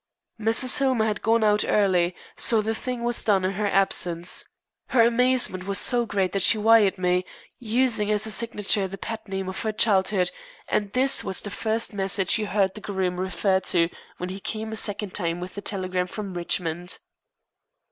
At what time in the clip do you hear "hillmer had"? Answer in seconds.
0.79-1.21